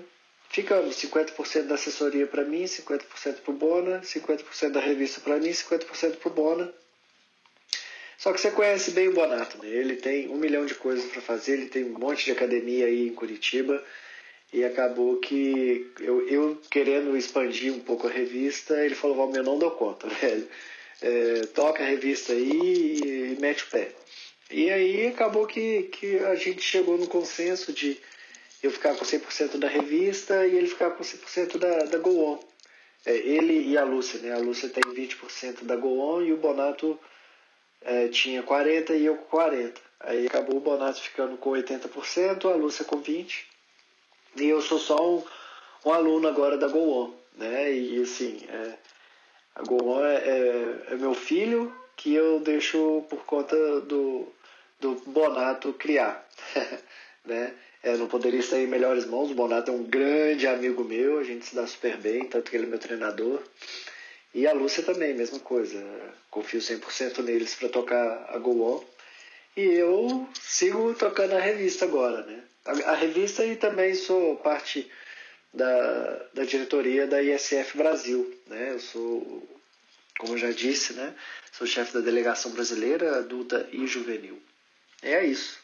[0.50, 5.50] ficamos 50% da assessoria para mim, 50% para o Bona, 50% da revista para mim,
[5.50, 6.74] 50% para o Bona.
[8.18, 9.68] Só que você conhece bem o Bonato, né?
[9.68, 13.06] Ele tem um milhão de coisas para fazer, ele tem um monte de academia aí
[13.06, 13.82] em Curitiba
[14.52, 19.58] e acabou que eu, eu querendo expandir um pouco a revista, ele falou, Valmir, não
[19.58, 20.48] dou conta, velho.
[21.02, 23.92] É, toca a revista aí e, e mete o pé.
[24.50, 27.98] E aí acabou que, que a gente chegou no consenso de
[28.62, 32.38] eu ficar com 100% da revista e ele ficar com 100% da, da Go On.
[33.04, 34.32] É, ele e a Lúcia, né?
[34.32, 36.98] A Lúcia tem 20% da Go On e o Bonato
[37.82, 39.74] é, tinha 40% e eu com 40%.
[40.00, 43.55] Aí acabou o Bonato ficando com 80%, a Lúcia com 20%.
[44.38, 45.22] E eu sou só um,
[45.84, 47.72] um aluno agora da Go né?
[47.72, 48.74] E assim, é,
[49.54, 54.28] a Go é, é, é, meu filho que eu deixo por conta do,
[54.80, 56.26] do Bonato criar,
[57.24, 57.54] né?
[57.82, 59.30] É, não poderia estar em melhores mãos.
[59.30, 62.56] O Bonato é um grande amigo meu, a gente se dá super bem, tanto que
[62.56, 63.40] ele é meu treinador.
[64.34, 65.82] E a Lúcia também, mesma coisa.
[66.30, 68.84] Confio 100% neles para tocar a Go
[69.56, 72.42] E eu sigo tocando a revista agora, né?
[72.66, 74.90] A, a revista e também sou parte
[75.52, 78.38] da, da diretoria da ISF Brasil.
[78.46, 78.72] Né?
[78.72, 79.48] Eu sou,
[80.18, 81.14] como eu já disse, né?
[81.52, 84.40] sou chefe da delegação brasileira adulta e juvenil.
[85.02, 85.58] É isso.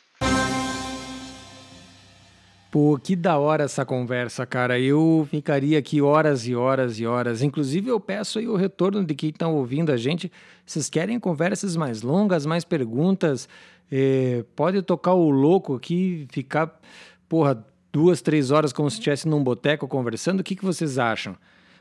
[2.72, 4.80] Pô, que da hora essa conversa, cara.
[4.80, 7.42] Eu ficaria aqui horas e horas e horas.
[7.42, 10.32] Inclusive, eu peço aí o retorno de quem está ouvindo a gente.
[10.64, 13.46] Vocês querem conversas mais longas, mais perguntas?
[13.90, 16.80] É, pode tocar o louco aqui, ficar,
[17.28, 17.62] porra,
[17.92, 20.40] duas, três horas como se estivesse num boteco conversando.
[20.40, 21.36] O que, que vocês acham?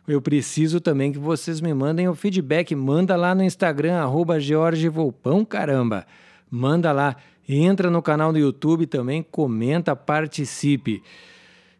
[0.05, 2.75] Eu preciso também que vocês me mandem o feedback.
[2.75, 4.35] Manda lá no Instagram, arroba
[4.91, 6.05] Volpão, caramba.
[6.49, 7.15] Manda lá.
[7.53, 11.03] Entra no canal do YouTube também, comenta, participe.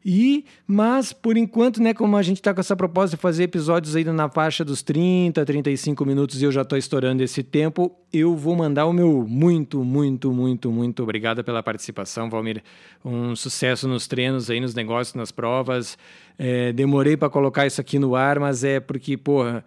[0.03, 3.95] E, mas por enquanto, né, como a gente está com essa proposta de fazer episódios
[3.95, 8.36] aí na faixa dos 30, 35 minutos e eu já estou estourando esse tempo, eu
[8.36, 12.61] vou mandar o meu muito, muito, muito, muito obrigado pela participação, Valmir.
[13.05, 15.97] Um sucesso nos treinos aí, nos negócios, nas provas.
[16.38, 19.63] É, demorei para colocar isso aqui no ar, mas é porque, porra,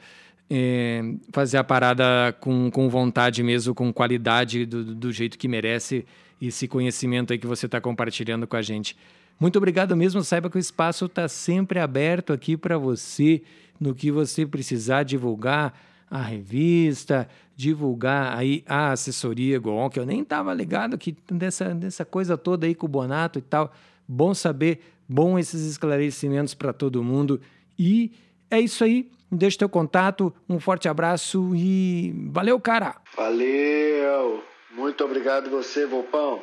[0.51, 6.05] é, fazer a parada com, com vontade mesmo, com qualidade, do, do jeito que merece,
[6.40, 8.97] esse conhecimento aí que você está compartilhando com a gente.
[9.38, 10.22] Muito obrigado mesmo.
[10.22, 13.42] Saiba que o espaço está sempre aberto aqui para você,
[13.80, 15.74] no que você precisar divulgar
[16.11, 22.05] a revista, divulgar aí a assessoria Goon, que eu nem estava ligado que dessa, dessa
[22.05, 23.72] coisa toda aí com o Bonato e tal.
[24.07, 27.40] Bom saber, bom esses esclarecimentos para todo mundo.
[27.78, 28.12] E
[28.51, 29.11] é isso aí.
[29.37, 32.97] Deixa teu contato, um forte abraço e valeu, cara!
[33.16, 34.43] Valeu!
[34.70, 36.43] Muito obrigado você, Volpão.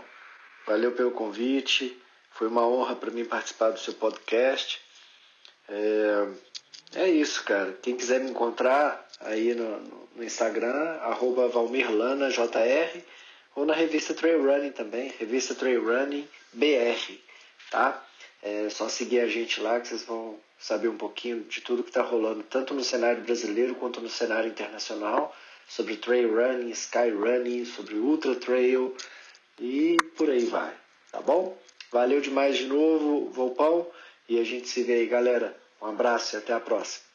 [0.66, 1.98] Valeu pelo convite.
[2.32, 4.80] Foi uma honra para mim participar do seu podcast.
[5.68, 6.28] É,
[6.96, 7.78] é isso, cara.
[7.82, 9.80] Quem quiser me encontrar aí no,
[10.16, 13.04] no Instagram, arroba ValmirLanaJR,
[13.56, 17.14] ou na revista Trail Running também, revista Trail Running BR,
[17.70, 18.04] tá?
[18.42, 21.90] É só seguir a gente lá que vocês vão saber um pouquinho de tudo que
[21.90, 25.36] está rolando, tanto no cenário brasileiro quanto no cenário internacional,
[25.68, 28.96] sobre trail running, sky running, sobre ultra trail
[29.60, 30.72] e por aí vai,
[31.12, 31.58] tá bom?
[31.92, 33.88] Valeu demais de novo, Volpão,
[34.30, 35.58] e a gente se vê aí, galera.
[35.82, 37.06] Um abraço e até a próxima.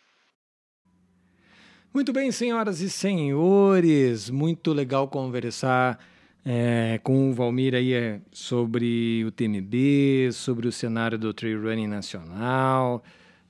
[1.94, 6.04] Muito bem, senhoras e senhores, muito legal conversar
[6.44, 11.86] é, com o Valmir aí é, sobre o TMB, sobre o cenário do trail running
[11.86, 13.02] nacional,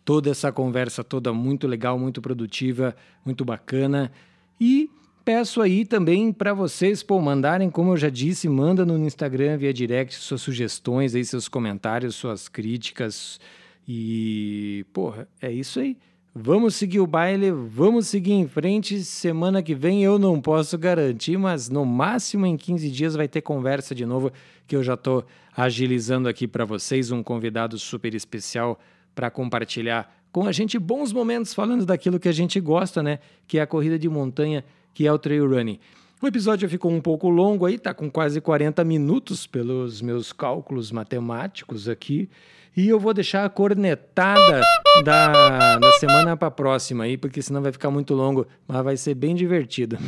[0.06, 2.94] toda essa conversa toda muito legal, muito produtiva,
[3.24, 4.12] muito bacana.
[4.58, 4.88] E
[5.24, 9.74] peço aí também para vocês, pô, mandarem, como eu já disse, manda no Instagram via
[9.74, 13.40] direct suas sugestões aí, seus comentários, suas críticas.
[13.86, 15.98] E, porra, é isso aí.
[16.32, 19.02] Vamos seguir o baile, vamos seguir em frente.
[19.02, 23.40] Semana que vem eu não posso garantir, mas no máximo em 15 dias vai ter
[23.40, 24.30] conversa de novo,
[24.68, 25.26] que eu já estou
[25.56, 28.78] agilizando aqui para vocês, um convidado super especial
[29.16, 33.18] para compartilhar com a gente bons momentos falando daquilo que a gente gosta, né?
[33.48, 34.62] Que é a corrida de montanha
[34.92, 35.80] que é o trail running.
[36.22, 40.92] O episódio ficou um pouco longo aí, tá com quase 40 minutos pelos meus cálculos
[40.92, 42.28] matemáticos aqui.
[42.76, 44.62] E eu vou deixar a cornetada
[45.02, 49.14] da, da semana para próxima aí, porque senão vai ficar muito longo, mas vai ser
[49.14, 49.98] bem divertido.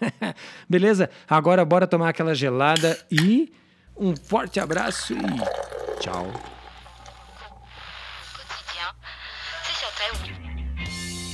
[0.68, 1.08] Beleza?
[1.26, 3.50] Agora bora tomar aquela gelada e
[3.96, 6.57] um forte abraço e tchau.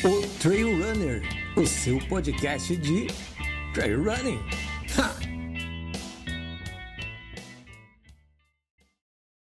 [0.04, 1.22] O Trail Runner
[1.56, 3.06] o seu podcast de
[3.72, 4.40] trail running.
[4.96, 5.33] Ha!